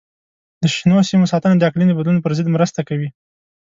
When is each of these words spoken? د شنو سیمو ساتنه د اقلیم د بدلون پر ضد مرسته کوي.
د 0.61 0.63
شنو 0.75 0.97
سیمو 1.09 1.29
ساتنه 1.31 1.55
د 1.57 1.63
اقلیم 1.69 1.87
د 1.89 1.93
بدلون 1.99 2.17
پر 2.23 2.31
ضد 2.37 2.47
مرسته 2.55 2.79
کوي. 2.89 3.09